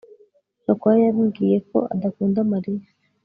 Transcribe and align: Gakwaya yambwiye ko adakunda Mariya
Gakwaya 0.65 1.03
yambwiye 1.07 1.57
ko 1.69 1.77
adakunda 1.93 2.39
Mariya 2.51 2.87